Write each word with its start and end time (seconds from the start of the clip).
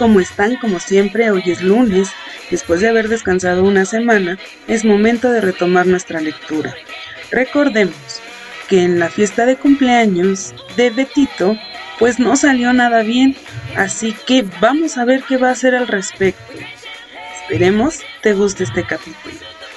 Como 0.00 0.18
están, 0.18 0.56
como 0.56 0.80
siempre, 0.80 1.30
hoy 1.30 1.42
es 1.44 1.60
lunes. 1.60 2.08
Después 2.50 2.80
de 2.80 2.88
haber 2.88 3.08
descansado 3.08 3.62
una 3.62 3.84
semana, 3.84 4.38
es 4.66 4.82
momento 4.82 5.30
de 5.30 5.42
retomar 5.42 5.86
nuestra 5.86 6.22
lectura. 6.22 6.74
Recordemos 7.30 8.22
que 8.66 8.82
en 8.82 8.98
la 8.98 9.10
fiesta 9.10 9.44
de 9.44 9.56
cumpleaños 9.56 10.54
de 10.74 10.88
Betito, 10.88 11.54
pues 11.98 12.18
no 12.18 12.34
salió 12.36 12.72
nada 12.72 13.02
bien, 13.02 13.36
así 13.76 14.16
que 14.26 14.42
vamos 14.58 14.96
a 14.96 15.04
ver 15.04 15.22
qué 15.28 15.36
va 15.36 15.50
a 15.50 15.52
hacer 15.52 15.74
al 15.74 15.86
respecto. 15.86 16.54
Esperemos 17.42 18.00
te 18.22 18.32
guste 18.32 18.64
este 18.64 18.86
capítulo, 18.86 19.36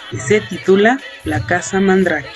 que 0.09 0.19
se 0.21 0.39
titula 0.39 1.02
La 1.25 1.45
Casa 1.45 1.81
Mandrake. 1.81 2.30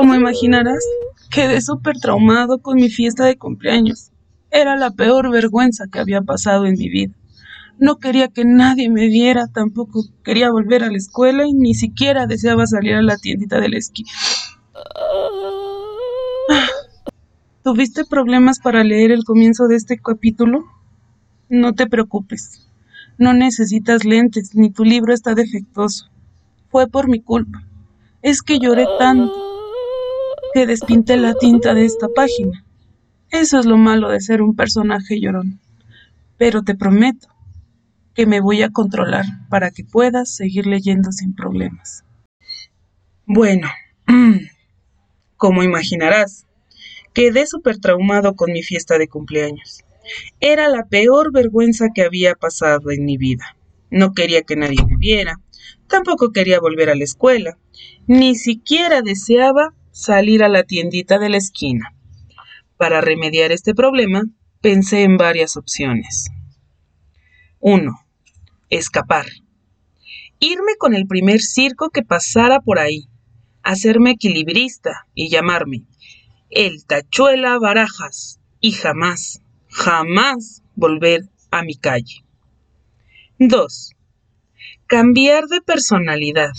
Como 0.00 0.14
imaginarás, 0.14 0.82
quedé 1.30 1.60
súper 1.60 1.98
traumado 1.98 2.62
con 2.62 2.76
mi 2.76 2.88
fiesta 2.88 3.26
de 3.26 3.36
cumpleaños. 3.36 4.12
Era 4.50 4.74
la 4.74 4.92
peor 4.92 5.30
vergüenza 5.30 5.88
que 5.92 5.98
había 5.98 6.22
pasado 6.22 6.64
en 6.64 6.78
mi 6.78 6.88
vida. 6.88 7.12
No 7.78 7.98
quería 7.98 8.28
que 8.28 8.46
nadie 8.46 8.88
me 8.88 9.08
viera, 9.08 9.48
tampoco 9.48 10.04
quería 10.24 10.50
volver 10.50 10.84
a 10.84 10.90
la 10.90 10.96
escuela 10.96 11.46
y 11.46 11.52
ni 11.52 11.74
siquiera 11.74 12.26
deseaba 12.26 12.66
salir 12.66 12.94
a 12.94 13.02
la 13.02 13.18
tiendita 13.18 13.60
del 13.60 13.74
esquí. 13.74 14.06
¿Tuviste 17.62 18.06
problemas 18.06 18.58
para 18.58 18.82
leer 18.82 19.10
el 19.10 19.24
comienzo 19.24 19.68
de 19.68 19.76
este 19.76 19.98
capítulo? 19.98 20.64
No 21.50 21.74
te 21.74 21.86
preocupes. 21.86 22.66
No 23.18 23.34
necesitas 23.34 24.06
lentes, 24.06 24.54
ni 24.54 24.70
tu 24.70 24.82
libro 24.82 25.12
está 25.12 25.34
defectuoso. 25.34 26.06
Fue 26.70 26.88
por 26.88 27.06
mi 27.06 27.20
culpa. 27.20 27.62
Es 28.22 28.40
que 28.40 28.58
lloré 28.58 28.86
tanto 28.98 29.39
que 30.52 30.66
despinté 30.66 31.16
la 31.16 31.34
tinta 31.34 31.74
de 31.74 31.84
esta 31.84 32.08
página. 32.08 32.64
Eso 33.30 33.60
es 33.60 33.66
lo 33.66 33.76
malo 33.76 34.08
de 34.08 34.20
ser 34.20 34.42
un 34.42 34.56
personaje 34.56 35.20
llorón. 35.20 35.60
Pero 36.36 36.62
te 36.62 36.74
prometo 36.74 37.28
que 38.14 38.26
me 38.26 38.40
voy 38.40 38.62
a 38.62 38.70
controlar 38.70 39.24
para 39.48 39.70
que 39.70 39.84
puedas 39.84 40.34
seguir 40.34 40.66
leyendo 40.66 41.12
sin 41.12 41.34
problemas. 41.34 42.04
Bueno, 43.26 43.68
como 45.36 45.62
imaginarás, 45.62 46.46
quedé 47.14 47.46
súper 47.46 47.78
traumado 47.78 48.34
con 48.34 48.52
mi 48.52 48.62
fiesta 48.62 48.98
de 48.98 49.08
cumpleaños. 49.08 49.84
Era 50.40 50.68
la 50.68 50.86
peor 50.86 51.32
vergüenza 51.32 51.88
que 51.94 52.02
había 52.02 52.34
pasado 52.34 52.90
en 52.90 53.04
mi 53.04 53.16
vida. 53.16 53.56
No 53.90 54.12
quería 54.12 54.42
que 54.42 54.56
nadie 54.56 54.84
me 54.84 54.96
viera, 54.96 55.40
tampoco 55.86 56.32
quería 56.32 56.60
volver 56.60 56.90
a 56.90 56.94
la 56.94 57.04
escuela, 57.04 57.58
ni 58.06 58.34
siquiera 58.34 59.02
deseaba 59.02 59.74
salir 59.92 60.42
a 60.42 60.48
la 60.48 60.64
tiendita 60.64 61.18
de 61.18 61.28
la 61.28 61.36
esquina. 61.36 61.94
Para 62.76 63.00
remediar 63.00 63.52
este 63.52 63.74
problema, 63.74 64.22
pensé 64.60 65.02
en 65.02 65.16
varias 65.16 65.56
opciones. 65.56 66.30
1. 67.60 67.92
Escapar. 68.70 69.26
Irme 70.38 70.76
con 70.78 70.94
el 70.94 71.06
primer 71.06 71.40
circo 71.40 71.90
que 71.90 72.02
pasara 72.02 72.60
por 72.60 72.78
ahí, 72.78 73.08
hacerme 73.62 74.12
equilibrista 74.12 75.06
y 75.14 75.28
llamarme 75.28 75.84
el 76.50 76.84
Tachuela 76.84 77.58
Barajas 77.60 78.40
y 78.60 78.72
jamás, 78.72 79.40
jamás 79.68 80.62
volver 80.74 81.22
a 81.52 81.62
mi 81.62 81.76
calle. 81.76 82.24
2. 83.38 83.92
Cambiar 84.86 85.44
de 85.44 85.60
personalidad, 85.60 86.52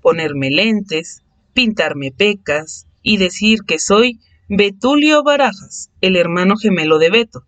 ponerme 0.00 0.50
lentes, 0.50 1.24
pintarme 1.52 2.12
pecas 2.12 2.86
y 3.02 3.16
decir 3.16 3.60
que 3.66 3.78
soy 3.78 4.20
Betulio 4.48 5.22
Barajas, 5.22 5.90
el 6.00 6.16
hermano 6.16 6.56
gemelo 6.56 6.98
de 6.98 7.10
Beto, 7.10 7.46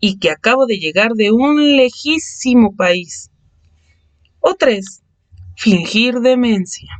y 0.00 0.18
que 0.18 0.30
acabo 0.30 0.66
de 0.66 0.78
llegar 0.78 1.12
de 1.12 1.30
un 1.30 1.76
lejísimo 1.76 2.74
país. 2.74 3.30
O 4.40 4.54
tres, 4.54 5.02
fingir 5.56 6.20
demencia. 6.20 6.90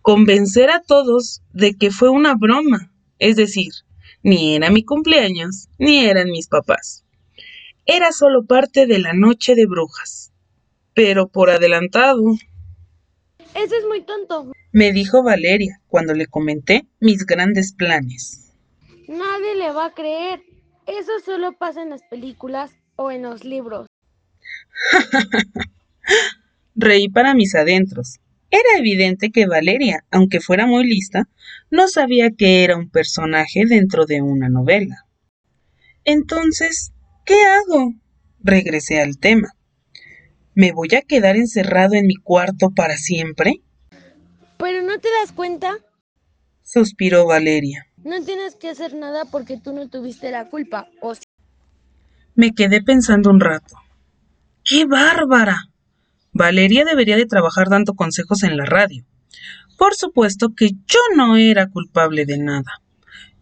Convencer 0.00 0.70
a 0.70 0.80
todos 0.80 1.42
de 1.52 1.74
que 1.74 1.90
fue 1.90 2.08
una 2.08 2.34
broma, 2.36 2.92
es 3.18 3.36
decir, 3.36 3.72
ni 4.22 4.54
era 4.54 4.70
mi 4.70 4.84
cumpleaños, 4.84 5.68
ni 5.78 6.04
eran 6.04 6.30
mis 6.30 6.46
papás. 6.46 7.04
Era 7.84 8.12
solo 8.12 8.44
parte 8.44 8.86
de 8.86 9.00
la 9.00 9.12
noche 9.12 9.54
de 9.56 9.66
brujas. 9.66 10.32
Pero 10.94 11.28
por 11.28 11.50
adelantado. 11.50 12.22
Eso 13.54 13.74
es 13.76 13.84
muy 13.88 14.02
tonto 14.02 14.52
me 14.72 14.92
dijo 14.92 15.22
Valeria 15.22 15.80
cuando 15.88 16.14
le 16.14 16.26
comenté 16.26 16.86
mis 17.00 17.26
grandes 17.26 17.72
planes. 17.72 18.52
Nadie 19.08 19.56
le 19.56 19.72
va 19.72 19.86
a 19.86 19.94
creer. 19.94 20.42
Eso 20.86 21.12
solo 21.24 21.52
pasa 21.52 21.82
en 21.82 21.90
las 21.90 22.02
películas 22.04 22.70
o 22.96 23.10
en 23.10 23.22
los 23.22 23.44
libros. 23.44 23.86
Reí 26.74 27.08
para 27.08 27.34
mis 27.34 27.54
adentros. 27.54 28.20
Era 28.50 28.78
evidente 28.78 29.30
que 29.30 29.46
Valeria, 29.46 30.04
aunque 30.10 30.40
fuera 30.40 30.66
muy 30.66 30.84
lista, 30.84 31.28
no 31.70 31.86
sabía 31.88 32.30
que 32.30 32.64
era 32.64 32.76
un 32.76 32.90
personaje 32.90 33.64
dentro 33.66 34.06
de 34.06 34.22
una 34.22 34.48
novela. 34.48 35.06
Entonces, 36.04 36.92
¿qué 37.24 37.42
hago? 37.42 37.94
Regresé 38.40 39.00
al 39.00 39.18
tema. 39.18 39.54
¿Me 40.54 40.72
voy 40.72 40.88
a 40.96 41.02
quedar 41.02 41.36
encerrado 41.36 41.94
en 41.94 42.06
mi 42.06 42.16
cuarto 42.16 42.70
para 42.70 42.96
siempre? 42.96 43.62
¿Pero 44.90 44.96
no 44.96 45.02
te 45.02 45.08
das 45.20 45.30
cuenta? 45.30 45.78
Suspiró 46.64 47.24
Valeria. 47.24 47.86
No 48.02 48.24
tienes 48.24 48.56
que 48.56 48.70
hacer 48.70 48.94
nada 48.94 49.24
porque 49.24 49.56
tú 49.56 49.72
no 49.72 49.88
tuviste 49.88 50.32
la 50.32 50.48
culpa, 50.50 50.88
¿o 51.00 51.14
sí? 51.14 51.22
Me 52.34 52.52
quedé 52.54 52.82
pensando 52.82 53.30
un 53.30 53.38
rato. 53.38 53.76
¡Qué 54.64 54.86
bárbara! 54.86 55.68
Valeria 56.32 56.84
debería 56.84 57.16
de 57.16 57.26
trabajar 57.26 57.68
dando 57.68 57.94
consejos 57.94 58.42
en 58.42 58.56
la 58.56 58.64
radio. 58.64 59.04
Por 59.78 59.94
supuesto 59.94 60.56
que 60.56 60.70
yo 60.72 60.98
no 61.14 61.36
era 61.36 61.68
culpable 61.68 62.26
de 62.26 62.38
nada. 62.38 62.82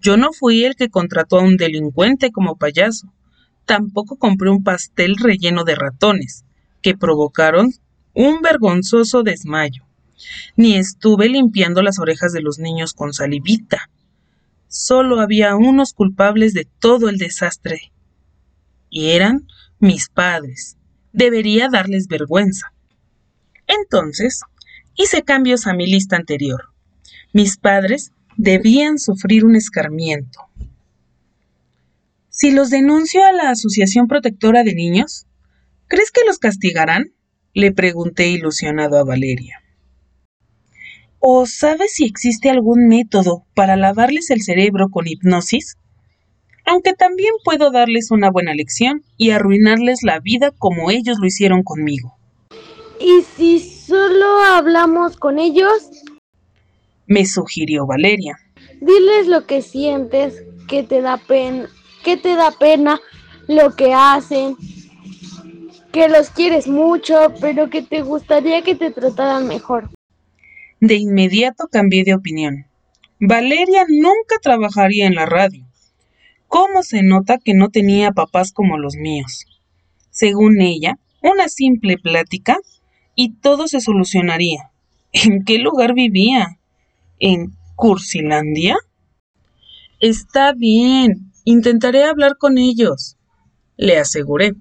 Yo 0.03 0.19
no 0.19 0.35
fui 0.35 0.65
el 0.65 0.77
que 0.77 0.91
contrató 0.91 1.39
a 1.39 1.45
un 1.45 1.57
delincuente 1.57 2.31
como 2.31 2.59
payaso. 2.59 3.11
Tampoco 3.65 4.19
compré 4.19 4.51
un 4.51 4.65
pastel 4.65 5.17
relleno 5.17 5.65
de 5.65 5.77
ratones, 5.77 6.45
que 6.83 6.95
provocaron 6.95 7.71
un 8.13 8.43
vergonzoso 8.43 9.23
desmayo 9.23 9.88
ni 10.57 10.77
estuve 10.77 11.29
limpiando 11.29 11.83
las 11.83 11.99
orejas 11.99 12.33
de 12.33 12.41
los 12.41 12.59
niños 12.59 12.95
con 12.95 13.13
salivita. 13.13 13.91
Solo 14.69 15.21
había 15.21 15.57
unos 15.57 15.93
culpables 15.93 16.53
de 16.55 16.67
todo 16.79 17.09
el 17.09 17.19
desastre. 17.19 17.93
Y 18.91 19.11
eran 19.11 19.47
mis 19.79 20.09
padres. 20.09 20.77
Debería 21.13 21.69
darles 21.71 22.07
vergüenza. 22.07 22.73
Entonces, 23.67 24.41
hice 24.95 25.23
cambios 25.23 25.67
a 25.67 25.75
mi 25.75 25.87
lista 25.87 26.17
anterior. 26.17 26.67
Mis 27.33 27.57
padres 27.57 28.13
debían 28.37 28.99
sufrir 28.99 29.45
un 29.45 29.57
escarmiento. 29.57 30.41
Si 32.31 32.53
los 32.53 32.71
denuncio 32.71 33.25
a 33.25 33.33
la 33.33 33.51
Asociación 33.51 34.07
Protectora 34.07 34.63
de 34.63 34.75
Niños, 34.75 35.27
¿crees 35.89 36.11
que 36.11 36.25
los 36.25 36.39
castigarán? 36.39 37.13
Le 37.53 37.73
pregunté 37.73 38.29
ilusionado 38.29 38.97
a 38.99 39.05
Valeria. 39.05 39.61
¿O 41.21 41.47
sabes 41.47 41.95
si 41.95 42.05
existe 42.05 42.49
algún 42.49 42.87
método 42.87 43.45
para 43.55 43.77
lavarles 43.77 44.31
el 44.31 44.41
cerebro 44.41 44.89
con 44.89 45.09
hipnosis? 45.09 45.77
Aunque 46.65 46.93
también 46.93 47.33
puedo 47.45 47.71
darles 47.71 48.11
una 48.11 48.31
buena 48.31 48.55
lección 48.55 49.03
y 49.17 49.31
arruinarles 49.31 50.03
la 50.03 50.21
vida 50.21 50.53
como 50.57 50.91
ellos 50.91 51.17
lo 51.21 51.27
hicieron 51.27 51.63
conmigo. 51.65 52.15
¿Y 53.01 53.23
si 53.23 53.59
solo 53.59 54.27
hablamos 54.45 55.17
con 55.17 55.39
ellos? 55.39 55.91
Me 57.07 57.25
sugirió 57.27 57.87
Valeria. 57.87 58.37
Diles 58.81 59.27
lo 59.27 59.47
que 59.47 59.63
sientes, 59.63 60.45
que 60.69 60.83
te 60.83 61.01
da 61.01 61.17
pena, 61.17 61.69
que 62.05 62.17
te 62.17 62.37
da 62.37 62.53
pena 62.53 63.01
lo 63.49 63.75
que 63.75 63.95
hacen, 63.95 64.57
que 65.91 66.09
los 66.09 66.31
quieres 66.31 66.69
mucho, 66.69 67.33
pero 67.41 67.71
que 67.71 67.83
te 67.83 68.03
gustaría 68.03 68.63
que 68.63 68.75
te 68.75 68.91
trataran 68.91 69.49
mejor. 69.49 69.89
De 70.81 70.95
inmediato 70.95 71.67
cambié 71.67 72.05
de 72.05 72.15
opinión. 72.15 72.67
Valeria 73.19 73.85
nunca 73.89 74.37
trabajaría 74.41 75.07
en 75.07 75.17
la 75.17 75.27
radio. 75.27 75.67
¿Cómo 76.47 76.85
se 76.85 77.03
nota 77.03 77.39
que 77.39 77.53
no 77.53 77.71
tenía 77.71 78.13
papás 78.13 78.53
como 78.53 78.79
los 78.79 78.95
míos? 78.95 79.45
Según 80.11 80.61
ella, 80.61 81.01
una 81.21 81.49
simple 81.49 81.99
plática 81.99 82.59
y 83.17 83.35
todo 83.41 83.67
se 83.67 83.81
solucionaría. 83.81 84.71
¿En 85.13 85.45
qué 85.45 85.59
lugar 85.59 85.95
vivía? 85.95 86.61
¿En 87.19 87.57
Cursilandia? 87.75 88.77
Está 89.99 90.53
bien, 90.53 91.33
intentaré 91.43 92.05
hablar 92.05 92.37
con 92.39 92.57
ellos, 92.57 93.17
le 93.77 93.99
aseguré. 93.99 94.55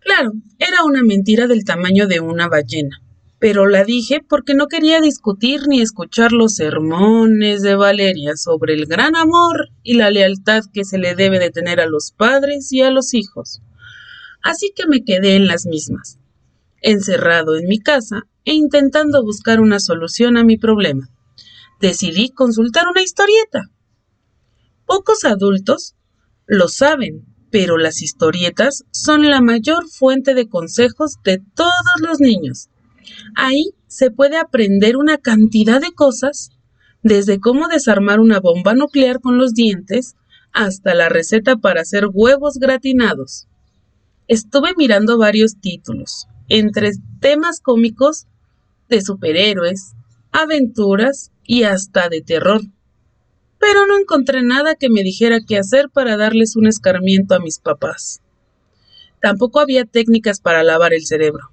Claro, 0.00 0.32
era 0.58 0.84
una 0.84 1.02
mentira 1.02 1.46
del 1.46 1.64
tamaño 1.64 2.06
de 2.08 2.20
una 2.20 2.46
ballena 2.46 3.00
pero 3.38 3.66
la 3.68 3.84
dije 3.84 4.20
porque 4.26 4.54
no 4.54 4.66
quería 4.66 5.00
discutir 5.00 5.68
ni 5.68 5.80
escuchar 5.80 6.32
los 6.32 6.56
sermones 6.56 7.62
de 7.62 7.76
Valeria 7.76 8.36
sobre 8.36 8.74
el 8.74 8.86
gran 8.86 9.14
amor 9.14 9.68
y 9.82 9.94
la 9.94 10.10
lealtad 10.10 10.62
que 10.72 10.84
se 10.84 10.98
le 10.98 11.14
debe 11.14 11.38
de 11.38 11.50
tener 11.50 11.80
a 11.80 11.86
los 11.86 12.10
padres 12.10 12.72
y 12.72 12.82
a 12.82 12.90
los 12.90 13.14
hijos. 13.14 13.60
Así 14.42 14.72
que 14.74 14.86
me 14.88 15.04
quedé 15.04 15.36
en 15.36 15.46
las 15.46 15.66
mismas, 15.66 16.18
encerrado 16.80 17.56
en 17.56 17.68
mi 17.68 17.78
casa 17.78 18.22
e 18.44 18.54
intentando 18.54 19.22
buscar 19.22 19.60
una 19.60 19.78
solución 19.78 20.36
a 20.36 20.44
mi 20.44 20.56
problema. 20.56 21.08
Decidí 21.80 22.30
consultar 22.30 22.88
una 22.88 23.02
historieta. 23.02 23.70
Pocos 24.84 25.24
adultos 25.24 25.94
lo 26.46 26.66
saben, 26.68 27.24
pero 27.50 27.78
las 27.78 28.02
historietas 28.02 28.84
son 28.90 29.28
la 29.28 29.40
mayor 29.40 29.88
fuente 29.88 30.34
de 30.34 30.48
consejos 30.48 31.16
de 31.22 31.40
todos 31.54 32.00
los 32.00 32.20
niños. 32.20 32.68
Ahí 33.34 33.70
se 33.86 34.10
puede 34.10 34.36
aprender 34.36 34.96
una 34.96 35.18
cantidad 35.18 35.80
de 35.80 35.92
cosas, 35.92 36.50
desde 37.02 37.38
cómo 37.38 37.68
desarmar 37.68 38.20
una 38.20 38.40
bomba 38.40 38.74
nuclear 38.74 39.20
con 39.20 39.38
los 39.38 39.54
dientes 39.54 40.16
hasta 40.52 40.94
la 40.94 41.08
receta 41.08 41.56
para 41.56 41.82
hacer 41.82 42.06
huevos 42.12 42.58
gratinados. 42.58 43.46
Estuve 44.26 44.70
mirando 44.76 45.18
varios 45.18 45.60
títulos, 45.60 46.26
entre 46.48 46.92
temas 47.20 47.60
cómicos, 47.60 48.26
de 48.88 49.02
superhéroes, 49.02 49.94
aventuras 50.32 51.30
y 51.44 51.62
hasta 51.64 52.08
de 52.08 52.22
terror. 52.22 52.60
Pero 53.58 53.86
no 53.86 53.98
encontré 53.98 54.42
nada 54.42 54.74
que 54.74 54.88
me 54.88 55.02
dijera 55.02 55.40
qué 55.46 55.58
hacer 55.58 55.90
para 55.90 56.16
darles 56.16 56.56
un 56.56 56.66
escarmiento 56.66 57.34
a 57.34 57.40
mis 57.40 57.58
papás. 57.58 58.20
Tampoco 59.20 59.60
había 59.60 59.84
técnicas 59.84 60.40
para 60.40 60.62
lavar 60.62 60.94
el 60.94 61.04
cerebro. 61.04 61.50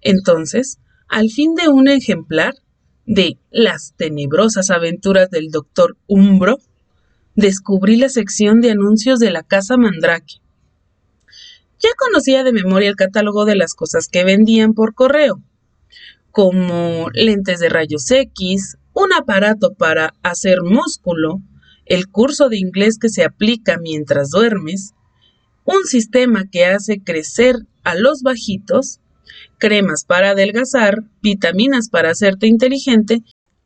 Entonces, 0.00 0.78
al 1.08 1.30
fin 1.30 1.54
de 1.54 1.68
un 1.68 1.88
ejemplar 1.88 2.54
de 3.06 3.38
Las 3.50 3.94
tenebrosas 3.96 4.70
aventuras 4.70 5.30
del 5.30 5.50
doctor 5.50 5.96
Umbro, 6.06 6.58
descubrí 7.34 7.96
la 7.96 8.08
sección 8.08 8.60
de 8.60 8.72
anuncios 8.72 9.18
de 9.18 9.30
la 9.30 9.42
casa 9.42 9.76
Mandrake. 9.76 10.40
Ya 11.80 11.90
conocía 11.96 12.42
de 12.42 12.52
memoria 12.52 12.88
el 12.88 12.96
catálogo 12.96 13.44
de 13.44 13.56
las 13.56 13.74
cosas 13.74 14.08
que 14.08 14.24
vendían 14.24 14.74
por 14.74 14.94
correo, 14.94 15.40
como 16.32 17.08
lentes 17.14 17.60
de 17.60 17.68
rayos 17.68 18.10
X, 18.10 18.76
un 18.92 19.12
aparato 19.12 19.72
para 19.74 20.14
hacer 20.22 20.62
músculo, 20.62 21.40
el 21.86 22.08
curso 22.08 22.48
de 22.48 22.58
inglés 22.58 22.98
que 22.98 23.08
se 23.08 23.24
aplica 23.24 23.78
mientras 23.78 24.30
duermes, 24.30 24.92
un 25.64 25.84
sistema 25.84 26.44
que 26.50 26.66
hace 26.66 27.02
crecer 27.02 27.56
a 27.84 27.94
los 27.94 28.22
bajitos 28.22 29.00
cremas 29.58 30.04
para 30.04 30.30
adelgazar, 30.30 31.02
vitaminas 31.22 31.88
para 31.88 32.10
hacerte 32.10 32.46
inteligente 32.46 33.22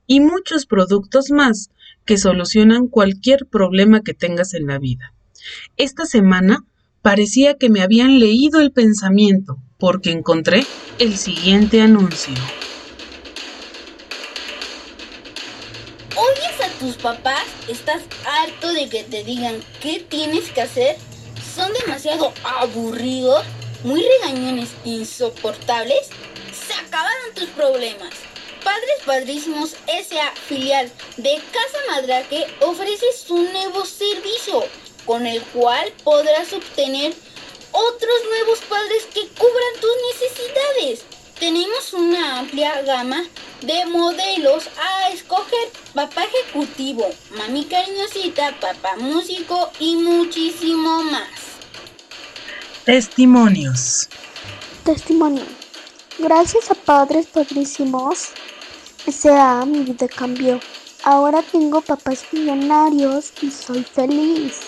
y 0.06 0.20
muchos 0.20 0.66
productos 0.66 1.30
más 1.30 1.70
que 2.04 2.18
solucionan 2.18 2.88
cualquier 2.88 3.46
problema 3.46 4.00
que 4.00 4.14
tengas 4.14 4.54
en 4.54 4.66
la 4.66 4.78
vida. 4.78 5.14
Esta 5.76 6.06
semana 6.06 6.64
parecía 7.02 7.56
que 7.56 7.70
me 7.70 7.82
habían 7.82 8.18
leído 8.18 8.60
el 8.60 8.72
pensamiento 8.72 9.58
porque 9.78 10.10
encontré 10.10 10.64
el 10.98 11.16
siguiente 11.16 11.80
anuncio. 11.80 12.34
¿Oyes 16.16 16.60
a 16.60 16.78
tus 16.78 16.96
papás? 16.96 17.44
¿Estás 17.68 18.02
harto 18.26 18.72
de 18.72 18.88
que 18.88 19.02
te 19.02 19.24
digan 19.24 19.56
qué 19.80 20.04
tienes 20.08 20.50
que 20.50 20.62
hacer? 20.62 20.96
¿Son 21.54 21.70
demasiado 21.84 22.32
aburridos? 22.60 23.44
Muy 23.84 24.02
regañones 24.02 24.70
insoportables, 24.84 26.08
se 26.52 26.74
acabaron 26.74 27.34
tus 27.34 27.48
problemas. 27.50 28.10
Padres 28.64 29.02
Padrísimos 29.04 29.74
S.A. 29.88 30.32
filial 30.46 30.90
de 31.16 31.40
Casa 31.52 31.78
Madraque 31.90 32.46
ofrece 32.60 33.06
su 33.12 33.36
nuevo 33.36 33.84
servicio, 33.84 34.64
con 35.04 35.26
el 35.26 35.42
cual 35.42 35.92
podrás 36.04 36.52
obtener 36.52 37.12
otros 37.72 38.14
nuevos 38.28 38.60
padres 38.60 39.04
que 39.12 39.26
cubran 39.28 39.80
tus 39.80 39.90
necesidades. 40.12 41.04
Tenemos 41.40 41.92
una 41.92 42.38
amplia 42.38 42.82
gama 42.82 43.24
de 43.62 43.84
modelos 43.86 44.68
a 44.78 45.10
escoger. 45.10 45.70
Papá 45.92 46.24
ejecutivo, 46.24 47.10
mami 47.36 47.64
cariñosita, 47.64 48.56
papá 48.60 48.96
músico 48.96 49.70
y 49.80 49.96
muchísimo 49.96 51.02
más. 51.04 51.51
Testimonios. 52.84 54.08
Testimonio. 54.82 55.44
Gracias 56.18 56.68
a 56.68 56.74
Padres 56.74 57.26
Padrísimos, 57.26 58.30
sea 59.08 59.64
mi 59.64 59.84
vida 59.84 60.08
cambió. 60.08 60.58
Ahora 61.04 61.42
tengo 61.42 61.80
papás 61.80 62.24
millonarios 62.32 63.32
y 63.40 63.52
soy 63.52 63.84
feliz. 63.84 64.58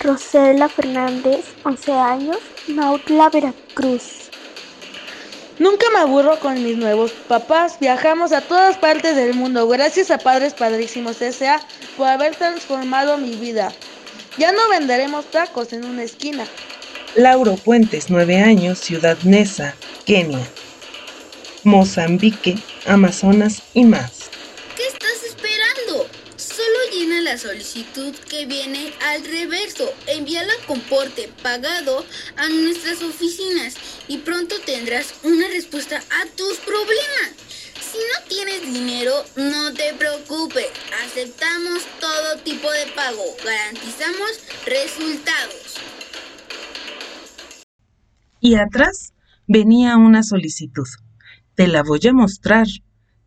Rosela 0.00 0.70
Fernández, 0.70 1.44
11 1.64 1.92
años, 1.92 2.38
Nautla, 2.66 3.28
Veracruz. 3.28 4.30
Nunca 5.58 5.84
me 5.92 5.98
aburro 5.98 6.40
con 6.40 6.64
mis 6.64 6.78
nuevos 6.78 7.12
papás. 7.12 7.78
Viajamos 7.78 8.32
a 8.32 8.40
todas 8.40 8.78
partes 8.78 9.16
del 9.16 9.34
mundo. 9.34 9.68
Gracias 9.68 10.10
a 10.10 10.16
Padres 10.16 10.54
Padrísimos 10.54 11.20
S.A. 11.20 11.60
por 11.98 12.08
haber 12.08 12.34
transformado 12.36 13.18
mi 13.18 13.36
vida. 13.36 13.70
Ya 14.38 14.50
no 14.50 14.66
venderemos 14.70 15.26
tacos 15.26 15.74
en 15.74 15.84
una 15.84 16.04
esquina. 16.04 16.46
Lauro 17.18 17.56
Puentes, 17.56 18.10
9 18.10 18.36
años, 18.36 18.78
Ciudad 18.78 19.18
Neza, 19.24 19.74
Kenia. 20.06 20.48
Mozambique, 21.64 22.56
Amazonas 22.86 23.60
y 23.74 23.82
más. 23.86 24.30
¿Qué 24.76 24.86
estás 24.86 25.24
esperando? 25.26 26.08
Solo 26.36 26.78
llena 26.92 27.20
la 27.22 27.36
solicitud 27.36 28.14
que 28.30 28.46
viene 28.46 28.92
al 29.04 29.24
reverso. 29.24 29.92
Envíala 30.06 30.52
con 30.68 30.78
porte 30.82 31.28
pagado 31.42 32.06
a 32.36 32.48
nuestras 32.50 33.02
oficinas 33.02 33.74
y 34.06 34.18
pronto 34.18 34.54
tendrás 34.64 35.14
una 35.24 35.48
respuesta 35.48 35.96
a 35.96 36.26
tus 36.36 36.58
problemas. 36.58 37.32
Si 37.80 37.98
no 37.98 38.28
tienes 38.28 38.62
dinero, 38.62 39.24
no 39.34 39.74
te 39.74 39.92
preocupes. 39.94 40.68
Aceptamos 41.04 41.82
todo 41.98 42.38
tipo 42.44 42.70
de 42.70 42.86
pago. 42.94 43.24
Garantizamos 43.44 44.30
resultados 44.66 45.67
y 48.40 48.54
atrás 48.54 49.14
venía 49.46 49.96
una 49.96 50.22
solicitud. 50.22 50.86
Te 51.54 51.66
la 51.66 51.82
voy 51.82 52.00
a 52.08 52.12
mostrar, 52.12 52.66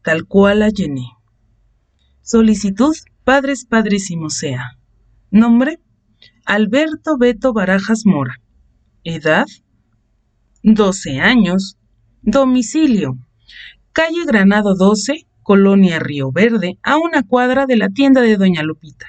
tal 0.01 0.25
cual 0.25 0.59
la 0.59 0.69
llené. 0.69 1.07
Solicitud 2.21 2.95
Padres 3.23 3.65
Padrísimos 3.65 4.35
sea. 4.35 4.77
Nombre 5.31 5.79
Alberto 6.45 7.17
Beto 7.17 7.53
Barajas 7.53 8.05
Mora. 8.05 8.39
Edad 9.03 9.47
12 10.63 11.19
años. 11.19 11.77
Domicilio 12.23 13.17
Calle 13.93 14.23
Granado 14.25 14.75
12, 14.75 15.27
Colonia 15.43 15.99
Río 15.99 16.31
Verde, 16.31 16.79
a 16.81 16.97
una 16.97 17.23
cuadra 17.23 17.65
de 17.65 17.75
la 17.75 17.89
tienda 17.89 18.21
de 18.21 18.37
Doña 18.37 18.63
Lupita. 18.63 19.07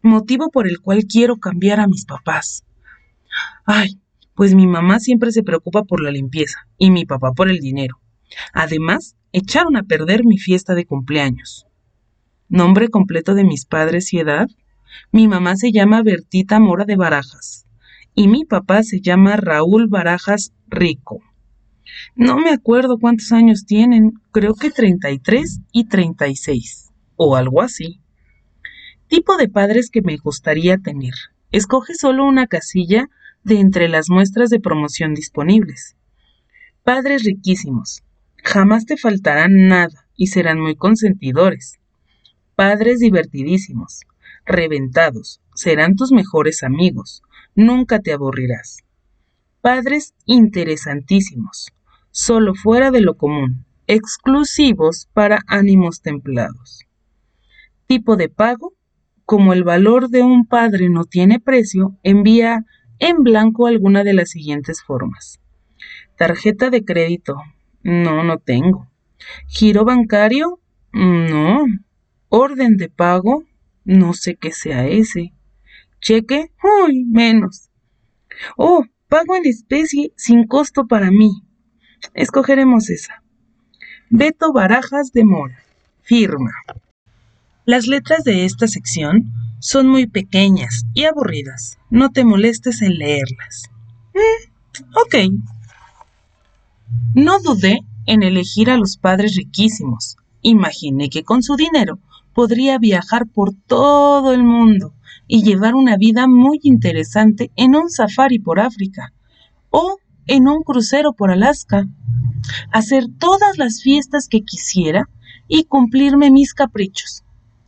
Motivo 0.00 0.50
por 0.50 0.68
el 0.68 0.80
cual 0.80 1.06
quiero 1.06 1.38
cambiar 1.38 1.80
a 1.80 1.88
mis 1.88 2.04
papás. 2.04 2.64
Ay, 3.64 4.00
pues 4.42 4.56
mi 4.56 4.66
mamá 4.66 4.98
siempre 4.98 5.30
se 5.30 5.44
preocupa 5.44 5.84
por 5.84 6.02
la 6.02 6.10
limpieza 6.10 6.66
y 6.76 6.90
mi 6.90 7.04
papá 7.04 7.30
por 7.30 7.48
el 7.48 7.60
dinero. 7.60 8.00
Además, 8.52 9.14
echaron 9.30 9.76
a 9.76 9.84
perder 9.84 10.24
mi 10.24 10.36
fiesta 10.36 10.74
de 10.74 10.84
cumpleaños. 10.84 11.68
Nombre 12.48 12.88
completo 12.88 13.36
de 13.36 13.44
mis 13.44 13.66
padres 13.66 14.12
y 14.12 14.18
edad. 14.18 14.48
Mi 15.12 15.28
mamá 15.28 15.54
se 15.54 15.70
llama 15.70 16.02
Bertita 16.02 16.58
Mora 16.58 16.84
de 16.84 16.96
Barajas 16.96 17.68
y 18.16 18.26
mi 18.26 18.44
papá 18.44 18.82
se 18.82 19.00
llama 19.00 19.36
Raúl 19.36 19.86
Barajas 19.86 20.52
Rico. 20.66 21.20
No 22.16 22.36
me 22.36 22.50
acuerdo 22.50 22.98
cuántos 22.98 23.30
años 23.30 23.64
tienen, 23.64 24.14
creo 24.32 24.54
que 24.54 24.72
33 24.72 25.60
y 25.70 25.84
36, 25.84 26.90
o 27.14 27.36
algo 27.36 27.62
así. 27.62 28.00
Tipo 29.06 29.36
de 29.36 29.48
padres 29.48 29.88
que 29.88 30.02
me 30.02 30.16
gustaría 30.16 30.78
tener. 30.78 31.14
Escoge 31.52 31.94
solo 31.94 32.26
una 32.26 32.48
casilla 32.48 33.08
de 33.44 33.60
entre 33.60 33.88
las 33.88 34.08
muestras 34.08 34.50
de 34.50 34.60
promoción 34.60 35.14
disponibles. 35.14 35.96
Padres 36.84 37.24
riquísimos, 37.24 38.02
jamás 38.42 38.86
te 38.86 38.96
faltarán 38.96 39.68
nada 39.68 40.06
y 40.16 40.28
serán 40.28 40.60
muy 40.60 40.76
consentidores. 40.76 41.78
Padres 42.54 42.98
divertidísimos, 42.98 44.00
reventados, 44.44 45.40
serán 45.54 45.94
tus 45.96 46.12
mejores 46.12 46.62
amigos, 46.62 47.22
nunca 47.54 48.00
te 48.00 48.12
aburrirás. 48.12 48.78
Padres 49.60 50.14
interesantísimos, 50.26 51.68
solo 52.10 52.54
fuera 52.54 52.90
de 52.90 53.00
lo 53.00 53.16
común, 53.16 53.64
exclusivos 53.86 55.08
para 55.12 55.40
ánimos 55.46 56.02
templados. 56.02 56.80
Tipo 57.86 58.16
de 58.16 58.28
pago, 58.28 58.74
como 59.24 59.52
el 59.52 59.64
valor 59.64 60.08
de 60.08 60.22
un 60.22 60.46
padre 60.46 60.88
no 60.88 61.04
tiene 61.04 61.40
precio, 61.40 61.96
envía 62.02 62.64
en 63.02 63.24
blanco 63.24 63.66
alguna 63.66 64.04
de 64.04 64.14
las 64.14 64.30
siguientes 64.30 64.80
formas. 64.80 65.40
Tarjeta 66.16 66.70
de 66.70 66.84
crédito, 66.84 67.36
No, 67.82 68.22
no 68.22 68.38
tengo. 68.38 68.86
¿Giro 69.48 69.84
bancario? 69.84 70.60
No. 70.92 71.64
¿Orden 72.28 72.76
de 72.76 72.88
pago? 72.88 73.42
No 73.84 74.14
sé 74.14 74.36
qué 74.36 74.52
sea 74.52 74.86
ese. 74.86 75.32
¿Cheque? 76.00 76.52
Uy, 76.62 77.04
menos. 77.04 77.70
Oh, 78.56 78.84
pago 79.08 79.34
en 79.34 79.46
especie 79.46 80.12
sin 80.16 80.46
costo 80.46 80.86
para 80.86 81.10
mí. 81.10 81.42
Escogeremos 82.14 82.88
esa. 82.88 83.24
Beto 84.10 84.52
Barajas 84.52 85.10
de 85.10 85.24
Mora. 85.24 85.58
Firma. 86.02 86.52
Las 87.64 87.86
letras 87.86 88.24
de 88.24 88.44
esta 88.44 88.66
sección 88.66 89.32
son 89.60 89.86
muy 89.86 90.08
pequeñas 90.08 90.84
y 90.94 91.04
aburridas. 91.04 91.78
No 91.90 92.10
te 92.10 92.24
molestes 92.24 92.82
en 92.82 92.98
leerlas. 92.98 93.70
Mm, 94.12 94.82
ok. 94.96 95.14
No 97.14 97.38
dudé 97.38 97.78
en 98.06 98.24
elegir 98.24 98.68
a 98.68 98.76
los 98.76 98.96
padres 98.96 99.36
riquísimos. 99.36 100.16
Imaginé 100.40 101.08
que 101.08 101.22
con 101.22 101.44
su 101.44 101.54
dinero 101.54 102.00
podría 102.34 102.78
viajar 102.78 103.28
por 103.28 103.52
todo 103.54 104.32
el 104.32 104.42
mundo 104.42 104.92
y 105.28 105.44
llevar 105.44 105.76
una 105.76 105.96
vida 105.96 106.26
muy 106.26 106.58
interesante 106.64 107.52
en 107.54 107.76
un 107.76 107.90
safari 107.90 108.40
por 108.40 108.58
África 108.58 109.12
o 109.70 109.98
en 110.26 110.48
un 110.48 110.64
crucero 110.64 111.12
por 111.12 111.30
Alaska, 111.30 111.86
hacer 112.72 113.04
todas 113.20 113.56
las 113.56 113.82
fiestas 113.82 114.26
que 114.28 114.40
quisiera 114.40 115.08
y 115.46 115.64
cumplirme 115.64 116.32
mis 116.32 116.54
caprichos. 116.54 117.21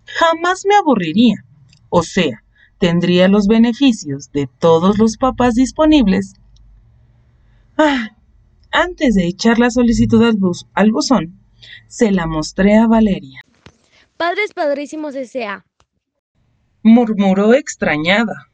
Jamás 0.07 0.65
me 0.67 0.77
aburriría, 0.77 1.45
o 1.89 2.03
sea, 2.03 2.43
tendría 2.79 3.29
los 3.29 3.47
beneficios 3.47 4.31
de 4.33 4.49
todos 4.59 4.99
los 4.99 5.17
papás 5.17 5.55
disponibles. 5.55 6.35
Ah, 7.77 8.11
antes 8.71 9.15
de 9.15 9.27
echar 9.27 9.59
la 9.59 9.71
solicitud 9.71 10.23
al, 10.23 10.37
bus 10.37 10.67
al 10.75 10.93
buzón, 10.93 11.39
se 11.89 12.11
la 12.11 12.27
mostré 12.27 12.77
a 12.77 12.87
Valeria. 12.87 13.41
Padres 14.17 14.53
Padrísimos 14.53 15.15
S.A. 15.15 15.65
Murmuró 16.83 17.55
extrañada. 17.55 18.51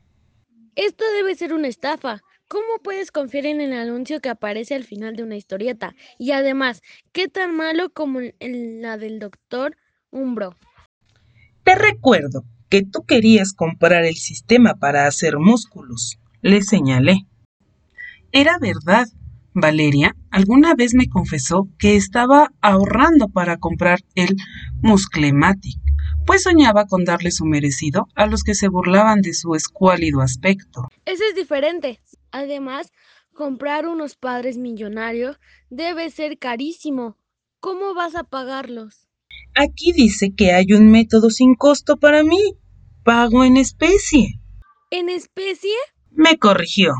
Esto 0.76 1.04
debe 1.16 1.34
ser 1.34 1.52
una 1.52 1.68
estafa. 1.68 2.20
¿Cómo 2.48 2.78
puedes 2.82 3.12
confiar 3.12 3.46
en 3.46 3.60
el 3.60 3.72
anuncio 3.72 4.20
que 4.20 4.28
aparece 4.28 4.74
al 4.74 4.84
final 4.84 5.16
de 5.16 5.22
una 5.22 5.36
historieta? 5.36 5.94
Y 6.18 6.32
además, 6.32 6.82
¿qué 7.12 7.28
tan 7.28 7.54
malo 7.54 7.90
como 7.90 8.20
en 8.20 8.82
la 8.82 8.96
del 8.96 9.18
doctor 9.18 9.76
Umbro? 10.10 10.56
Te 11.64 11.74
recuerdo 11.74 12.44
que 12.68 12.82
tú 12.82 13.04
querías 13.06 13.52
comprar 13.52 14.04
el 14.04 14.16
sistema 14.16 14.74
para 14.74 15.06
hacer 15.06 15.38
músculos, 15.38 16.18
le 16.40 16.62
señalé. 16.62 17.26
Era 18.32 18.58
verdad, 18.60 19.06
Valeria 19.52 20.14
alguna 20.30 20.74
vez 20.74 20.94
me 20.94 21.08
confesó 21.08 21.68
que 21.78 21.96
estaba 21.96 22.52
ahorrando 22.60 23.28
para 23.28 23.58
comprar 23.58 23.98
el 24.14 24.36
Musclematic, 24.80 25.78
pues 26.24 26.44
soñaba 26.44 26.86
con 26.86 27.04
darle 27.04 27.32
su 27.32 27.44
merecido 27.44 28.06
a 28.14 28.26
los 28.26 28.44
que 28.44 28.54
se 28.54 28.68
burlaban 28.68 29.20
de 29.20 29.34
su 29.34 29.54
escuálido 29.54 30.20
aspecto. 30.20 30.88
Ese 31.04 31.24
es 31.28 31.34
diferente. 31.34 32.00
Además, 32.30 32.92
comprar 33.34 33.88
unos 33.88 34.14
padres 34.14 34.56
millonarios 34.56 35.40
debe 35.68 36.10
ser 36.10 36.38
carísimo. 36.38 37.16
¿Cómo 37.58 37.94
vas 37.94 38.14
a 38.14 38.22
pagarlos? 38.24 39.09
Aquí 39.54 39.92
dice 39.92 40.34
que 40.34 40.52
hay 40.52 40.72
un 40.72 40.90
método 40.90 41.30
sin 41.30 41.54
costo 41.54 41.96
para 41.96 42.22
mí. 42.22 42.56
Pago 43.04 43.44
en 43.44 43.56
especie. 43.56 44.40
¿En 44.90 45.08
especie? 45.08 45.74
Me 46.10 46.38
corrigió. 46.38 46.92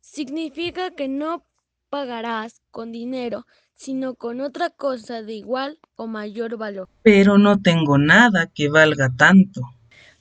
Significa 0.00 0.90
que 0.90 1.08
no 1.08 1.44
pagarás 1.90 2.60
con 2.70 2.92
dinero, 2.92 3.46
sino 3.74 4.14
con 4.14 4.40
otra 4.40 4.70
cosa 4.70 5.22
de 5.22 5.34
igual 5.34 5.78
o 5.96 6.06
mayor 6.06 6.56
valor. 6.56 6.88
Pero 7.02 7.38
no 7.38 7.60
tengo 7.60 7.98
nada 7.98 8.46
que 8.54 8.68
valga 8.68 9.10
tanto. 9.16 9.60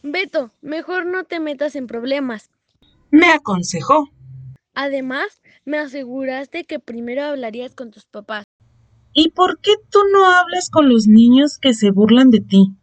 Beto, 0.04 0.52
mejor 0.62 1.06
no 1.06 1.24
te 1.24 1.40
metas 1.40 1.76
en 1.76 1.88
problemas. 1.88 2.50
Me 3.12 3.28
aconsejó. 3.32 4.10
Además, 4.74 5.42
me 5.64 5.78
aseguraste 5.78 6.66
que 6.66 6.80
primero 6.80 7.24
hablarías 7.24 7.74
con 7.74 7.92
tus 7.92 8.06
papás. 8.06 8.45
¿Y 9.16 9.32
por 9.32 9.60
qué 9.60 9.72
tú 9.90 9.98
no 10.14 10.30
hablas 10.30 10.70
con 10.70 10.88
los 10.90 11.08
niños 11.08 11.58
que 11.58 11.74
se 11.74 11.90
burlan 11.90 12.30
de 12.30 12.42
ti, 12.42 12.76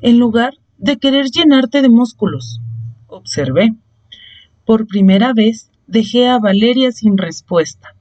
en 0.00 0.18
lugar 0.18 0.54
de 0.78 0.96
querer 0.96 1.26
llenarte 1.26 1.82
de 1.82 1.90
músculos? 1.90 2.60
Observé. 3.08 3.74
Por 4.64 4.86
primera 4.86 5.34
vez 5.34 5.70
dejé 5.86 6.28
a 6.28 6.38
Valeria 6.38 6.90
sin 6.92 7.18
respuesta 7.18 7.94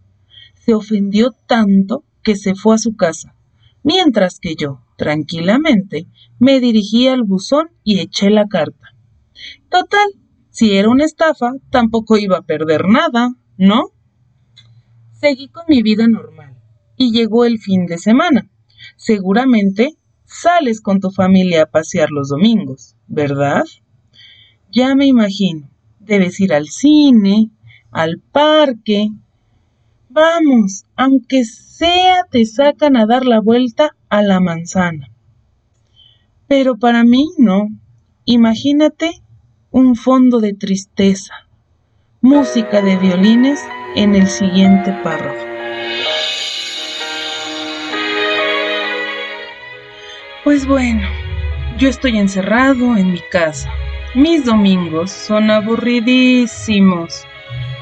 se 0.64 0.74
ofendió 0.74 1.32
tanto 1.48 2.04
que 2.24 2.36
se 2.36 2.56
fue 2.56 2.76
a 2.76 2.78
su 2.78 2.96
casa, 2.96 3.36
mientras 3.84 4.40
que 4.40 4.56
yo, 4.56 4.82
tranquilamente, 4.96 6.08
me 6.40 6.60
dirigí 6.60 7.08
al 7.08 7.24
buzón 7.24 7.72
y 7.84 8.00
eché 8.00 8.30
la 8.30 8.48
carta. 8.48 8.96
Total, 9.70 10.08
si 10.52 10.76
era 10.76 10.90
una 10.90 11.06
estafa, 11.06 11.54
tampoco 11.72 12.18
iba 12.18 12.38
a 12.38 12.44
perder 12.44 12.88
nada, 12.88 13.34
¿no? 13.58 13.90
Seguí 15.20 15.50
con 15.50 15.64
mi 15.68 15.82
vida 15.82 16.08
normal 16.08 16.50
y 17.01 17.12
llegó 17.12 17.46
el 17.46 17.58
fin 17.58 17.88
de 17.88 17.98
semana. 17.98 18.48
Seguramente 18.96 19.98
sales 20.25 20.81
con 20.81 21.00
tu 21.00 21.10
familia 21.10 21.63
a 21.63 21.65
pasear 21.65 22.12
los 22.12 22.29
domingos, 22.29 22.96
¿verdad? 23.08 23.63
Ya 24.72 24.93
me 24.93 25.08
imagino. 25.08 25.67
Debes 26.00 26.39
ir 26.39 26.53
al 26.53 26.67
cine, 26.67 27.50
al 27.89 28.20
parque, 28.20 29.10
Vamos, 30.13 30.86
aunque 30.98 31.46
sea 31.46 32.25
te 32.29 32.46
sacan 32.46 32.98
a 32.98 33.05
dar 33.05 33.25
la 33.25 33.39
vuelta 33.39 33.96
a 34.10 34.22
la 34.22 34.41
manzana. 34.41 35.10
Pero 36.50 36.77
para 36.77 37.05
mí 37.05 37.29
no. 37.38 37.70
Imagínate 38.25 39.24
un 39.72 39.96
fondo 39.96 40.39
de 40.39 40.53
tristeza. 40.53 41.34
Música 42.20 42.81
de 42.81 42.98
violines 42.98 43.62
en 43.96 44.15
el 44.15 44.27
siguiente 44.27 44.91
párrafo. 45.01 45.46
Pues 50.44 50.66
bueno, 50.66 51.08
yo 51.78 51.88
estoy 51.88 52.18
encerrado 52.18 52.98
en 52.98 53.12
mi 53.12 53.22
casa. 53.30 53.70
Mis 54.16 54.44
domingos 54.44 55.12
son 55.12 55.52
aburridísimos. 55.52 57.26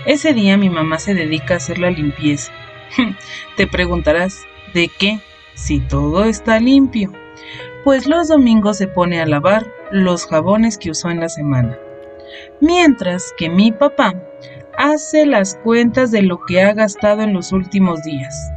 Ese 0.05 0.33
día 0.33 0.57
mi 0.57 0.69
mamá 0.69 0.99
se 0.99 1.13
dedica 1.13 1.53
a 1.53 1.57
hacer 1.57 1.79
la 1.79 1.89
limpieza. 1.89 2.51
Te 3.55 3.65
preguntarás, 3.65 4.41
¿de 4.73 4.89
qué? 4.89 5.21
Si 5.53 5.79
todo 5.79 6.25
está 6.25 6.59
limpio. 6.59 7.13
Pues 7.85 8.07
los 8.07 8.27
domingos 8.27 8.77
se 8.77 8.87
pone 8.87 9.21
a 9.21 9.25
lavar 9.25 9.65
los 9.89 10.27
jabones 10.27 10.77
que 10.77 10.91
usó 10.91 11.09
en 11.09 11.21
la 11.21 11.29
semana. 11.29 11.77
Mientras 12.59 13.33
que 13.37 13.49
mi 13.49 13.71
papá 13.71 14.21
hace 14.77 15.25
las 15.25 15.55
cuentas 15.63 16.11
de 16.11 16.23
lo 16.23 16.41
que 16.45 16.61
ha 16.61 16.73
gastado 16.73 17.21
en 17.21 17.33
los 17.33 17.53
últimos 17.53 18.03
días. 18.03 18.51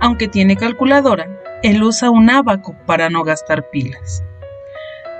Aunque 0.00 0.28
tiene 0.28 0.54
calculadora, 0.56 1.28
él 1.62 1.82
usa 1.82 2.10
un 2.10 2.30
abaco 2.30 2.76
para 2.86 3.10
no 3.10 3.24
gastar 3.24 3.68
pilas. 3.70 4.22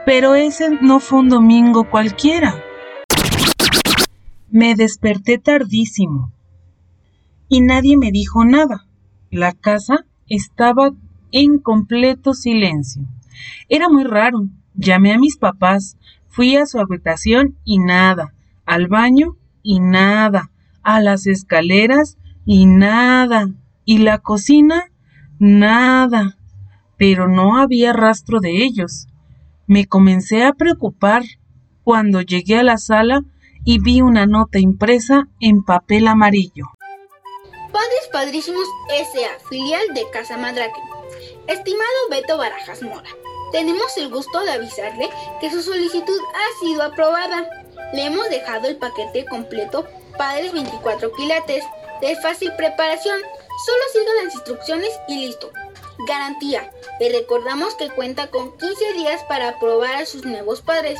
Pero 0.06 0.34
ese 0.34 0.70
no 0.80 1.00
fue 1.00 1.20
un 1.20 1.28
domingo 1.28 1.90
cualquiera. 1.90 2.62
Me 4.50 4.74
desperté 4.74 5.38
tardísimo 5.38 6.32
y 7.48 7.60
nadie 7.60 7.96
me 7.96 8.10
dijo 8.10 8.44
nada. 8.44 8.86
La 9.30 9.52
casa 9.52 10.06
estaba 10.28 10.90
en 11.32 11.58
completo 11.58 12.34
silencio. 12.34 13.02
Era 13.68 13.88
muy 13.88 14.04
raro. 14.04 14.48
Llamé 14.74 15.12
a 15.12 15.18
mis 15.18 15.36
papás, 15.36 15.98
fui 16.28 16.56
a 16.56 16.64
su 16.64 16.78
habitación 16.78 17.56
y 17.64 17.78
nada, 17.78 18.32
al 18.64 18.86
baño 18.86 19.36
y 19.62 19.80
nada, 19.80 20.52
a 20.82 21.00
las 21.00 21.26
escaleras 21.26 22.16
y 22.46 22.66
nada, 22.66 23.50
y 23.84 23.98
la 23.98 24.18
cocina 24.18 24.92
nada, 25.38 26.36
pero 26.96 27.28
no 27.28 27.58
había 27.58 27.92
rastro 27.92 28.40
de 28.40 28.64
ellos. 28.64 29.06
Me 29.66 29.86
comencé 29.86 30.44
a 30.44 30.52
preocupar. 30.52 31.22
Cuando 31.84 32.20
llegué 32.20 32.58
a 32.58 32.62
la 32.62 32.76
sala, 32.76 33.22
y 33.64 33.80
vi 33.80 34.00
una 34.00 34.26
nota 34.26 34.58
impresa 34.58 35.28
en 35.40 35.62
papel 35.62 36.08
amarillo. 36.08 36.66
Padres 37.72 38.08
Padrísimos 38.12 38.66
S.A., 38.90 39.48
filial 39.48 39.82
de 39.94 40.08
Casa 40.10 40.36
Madraque. 40.38 40.80
Estimado 41.46 42.08
Beto 42.10 42.38
Barajas 42.38 42.82
Mora, 42.82 43.10
tenemos 43.52 43.96
el 43.96 44.10
gusto 44.10 44.40
de 44.40 44.52
avisarle 44.52 45.08
que 45.40 45.50
su 45.50 45.62
solicitud 45.62 46.18
ha 46.34 46.64
sido 46.64 46.82
aprobada. 46.82 47.46
Le 47.92 48.06
hemos 48.06 48.28
dejado 48.30 48.68
el 48.68 48.76
paquete 48.76 49.24
completo 49.26 49.86
Padres 50.16 50.52
24 50.52 51.12
quilates 51.12 51.64
de 52.00 52.16
fácil 52.16 52.52
preparación. 52.56 53.20
Solo 53.66 53.82
siga 53.92 54.24
las 54.24 54.34
instrucciones 54.34 54.90
y 55.08 55.26
listo. 55.26 55.50
Garantía. 56.06 56.70
Le 57.00 57.10
recordamos 57.10 57.74
que 57.74 57.90
cuenta 57.90 58.28
con 58.28 58.56
15 58.56 58.92
días 58.94 59.22
para 59.24 59.50
aprobar 59.50 59.96
a 59.96 60.06
sus 60.06 60.24
nuevos 60.24 60.60
padres. 60.60 60.98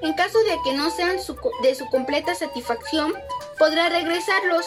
En 0.00 0.14
caso 0.14 0.38
de 0.44 0.56
que 0.64 0.74
no 0.74 0.90
sean 0.90 1.16
de 1.62 1.74
su 1.74 1.86
completa 1.86 2.34
satisfacción, 2.34 3.12
podrá 3.58 3.88
regresarlos. 3.88 4.64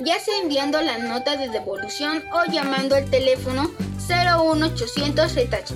ya 0.00 0.18
sea 0.18 0.38
enviando 0.38 0.80
la 0.80 0.98
nota 0.98 1.36
de 1.36 1.48
devolución 1.48 2.24
o 2.32 2.50
llamando 2.50 2.96
al 2.96 3.08
teléfono 3.10 3.70
01800 4.08 5.34
Retache. 5.34 5.74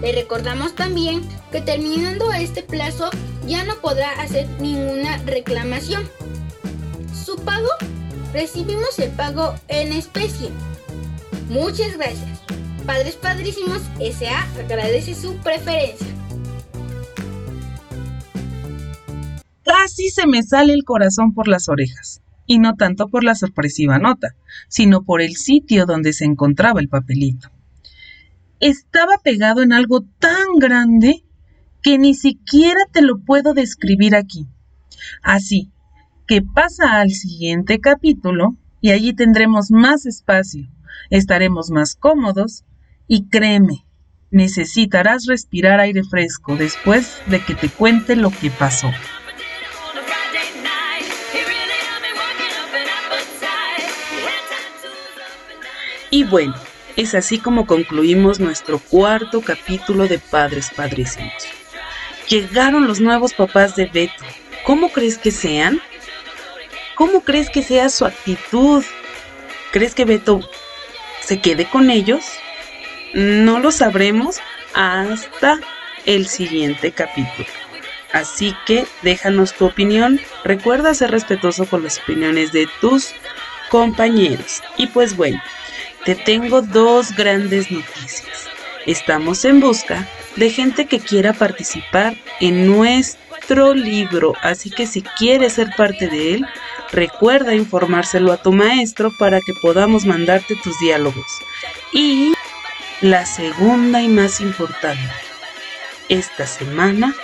Le 0.00 0.12
recordamos 0.12 0.74
también 0.74 1.26
que 1.50 1.60
terminando 1.60 2.32
este 2.32 2.62
plazo 2.62 3.10
ya 3.46 3.64
no 3.64 3.76
podrá 3.76 4.10
hacer 4.20 4.48
ninguna 4.60 5.18
reclamación. 5.24 6.08
Su 7.24 7.36
pago, 7.36 7.68
recibimos 8.32 8.98
el 8.98 9.10
pago 9.10 9.54
en 9.68 9.92
especie. 9.92 10.50
Muchas 11.48 11.96
gracias. 11.96 12.40
Padres 12.86 13.16
Padrísimos 13.16 13.82
SA 13.98 14.42
agradece 14.58 15.14
su 15.14 15.36
preferencia. 15.36 16.06
Casi 19.64 20.08
se 20.08 20.26
me 20.26 20.42
sale 20.42 20.72
el 20.72 20.84
corazón 20.84 21.32
por 21.32 21.46
las 21.46 21.68
orejas, 21.68 22.22
y 22.46 22.58
no 22.58 22.74
tanto 22.74 23.08
por 23.08 23.22
la 23.22 23.34
sorpresiva 23.34 23.98
nota, 23.98 24.34
sino 24.68 25.02
por 25.04 25.20
el 25.20 25.36
sitio 25.36 25.86
donde 25.86 26.12
se 26.12 26.24
encontraba 26.24 26.80
el 26.80 26.88
papelito. 26.88 27.50
Estaba 28.58 29.18
pegado 29.22 29.62
en 29.62 29.72
algo 29.72 30.04
tan 30.18 30.58
grande 30.58 31.24
que 31.82 31.98
ni 31.98 32.14
siquiera 32.14 32.80
te 32.92 33.02
lo 33.02 33.20
puedo 33.20 33.54
describir 33.54 34.14
aquí. 34.16 34.46
Así 35.22 35.70
que 36.30 36.42
pasa 36.42 37.00
al 37.00 37.10
siguiente 37.10 37.80
capítulo 37.80 38.54
y 38.80 38.92
allí 38.92 39.12
tendremos 39.14 39.72
más 39.72 40.06
espacio, 40.06 40.68
estaremos 41.10 41.70
más 41.70 41.96
cómodos 41.96 42.64
y 43.08 43.28
créeme, 43.28 43.84
necesitarás 44.30 45.26
respirar 45.26 45.80
aire 45.80 46.04
fresco 46.04 46.54
después 46.54 47.20
de 47.26 47.44
que 47.44 47.56
te 47.56 47.68
cuente 47.68 48.14
lo 48.14 48.30
que 48.30 48.48
pasó. 48.48 48.92
Y 56.10 56.22
bueno, 56.22 56.54
es 56.94 57.16
así 57.16 57.40
como 57.40 57.66
concluimos 57.66 58.38
nuestro 58.38 58.78
cuarto 58.78 59.40
capítulo 59.40 60.06
de 60.06 60.20
Padres 60.20 60.70
Padrísimos. 60.76 61.32
Llegaron 62.28 62.86
los 62.86 63.00
nuevos 63.00 63.34
papás 63.34 63.74
de 63.74 63.86
Beto. 63.86 64.24
¿Cómo 64.64 64.90
crees 64.92 65.18
que 65.18 65.32
sean? 65.32 65.80
¿Cómo 67.00 67.22
crees 67.22 67.48
que 67.48 67.62
sea 67.62 67.88
su 67.88 68.04
actitud? 68.04 68.84
¿Crees 69.72 69.94
que 69.94 70.04
Beto 70.04 70.46
se 71.22 71.40
quede 71.40 71.64
con 71.64 71.88
ellos? 71.88 72.26
No 73.14 73.58
lo 73.58 73.70
sabremos 73.72 74.38
hasta 74.74 75.58
el 76.04 76.28
siguiente 76.28 76.92
capítulo. 76.92 77.48
Así 78.12 78.54
que 78.66 78.84
déjanos 79.00 79.54
tu 79.54 79.64
opinión. 79.64 80.20
Recuerda 80.44 80.92
ser 80.92 81.10
respetuoso 81.10 81.64
con 81.64 81.84
las 81.84 81.98
opiniones 82.00 82.52
de 82.52 82.68
tus 82.82 83.14
compañeros. 83.70 84.62
Y 84.76 84.88
pues 84.88 85.16
bueno, 85.16 85.42
te 86.04 86.14
tengo 86.14 86.60
dos 86.60 87.16
grandes 87.16 87.70
noticias. 87.70 88.46
Estamos 88.84 89.46
en 89.46 89.60
busca 89.60 90.06
de 90.36 90.50
gente 90.50 90.84
que 90.84 91.00
quiera 91.00 91.32
participar 91.32 92.14
en 92.40 92.66
nuestro 92.66 93.29
libro, 93.54 94.34
así 94.42 94.70
que 94.70 94.86
si 94.86 95.02
quieres 95.02 95.54
ser 95.54 95.70
parte 95.76 96.08
de 96.08 96.34
él, 96.34 96.46
recuerda 96.92 97.54
informárselo 97.54 98.32
a 98.32 98.36
tu 98.36 98.52
maestro 98.52 99.10
para 99.18 99.40
que 99.40 99.52
podamos 99.60 100.04
mandarte 100.04 100.54
tus 100.62 100.78
diálogos. 100.78 101.26
Y 101.92 102.32
la 103.00 103.26
segunda 103.26 104.02
y 104.02 104.08
más 104.08 104.40
importante, 104.40 105.12
esta 106.08 106.46
semana 106.46 107.14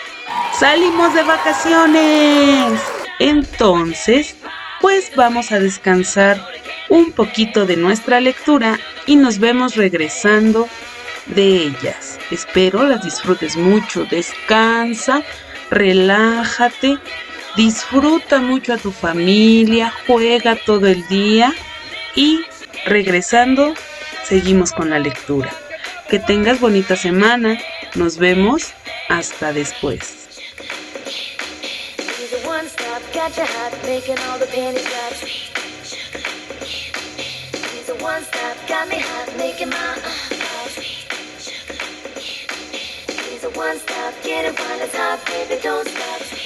salimos 0.59 1.15
de 1.15 1.23
vacaciones. 1.23 2.81
Entonces, 3.19 4.37
pues 4.81 5.13
vamos 5.15 5.53
a 5.53 5.59
descansar 5.59 6.45
un 6.89 7.13
poquito 7.13 7.67
de 7.67 7.77
nuestra 7.77 8.21
lectura 8.21 8.79
y 9.07 9.17
nos 9.17 9.39
vemos 9.39 9.77
regresando 9.77 10.69
de 11.27 11.67
ellas. 11.67 12.19
Espero 12.31 12.83
las 12.85 13.03
disfrutes 13.05 13.57
mucho. 13.57 14.05
Descansa, 14.05 15.23
relájate, 15.71 16.99
disfruta 17.57 18.41
mucho 18.41 18.75
a 18.75 18.79
tu 18.79 18.93
familia, 18.93 19.93
juega 20.07 20.57
todo 20.57 20.87
el 20.87 21.07
día 21.09 21.53
y 22.15 22.41
regresando 22.85 23.75
seguimos 24.25 24.73
con 24.73 24.91
la 24.91 24.99
lectura. 24.99 25.51
Que 26.09 26.19
tengas 26.19 26.61
bonita 26.61 26.97
semana. 26.97 27.59
Nos 27.95 28.19
vemos 28.19 28.73
hasta 29.09 29.53
después. 29.53 30.27
one 43.57 43.79
stop, 43.79 44.15
get 44.23 44.45
it 44.45 44.59
one 44.59 44.89
stop, 44.91 45.25
baby, 45.27 45.59
don't 45.63 45.89
stop. 45.89 46.46